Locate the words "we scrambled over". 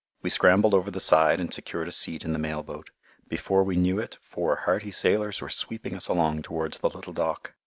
0.23-0.89